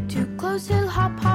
[0.00, 1.27] get too close, he'll hop.